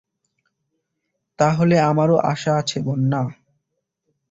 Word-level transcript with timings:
তা 1.39 1.47
হলে 1.51 1.77
আমারও 1.81 2.15
আশা 2.31 2.51
আছে 2.57 2.77
বন্যা। 2.85 3.21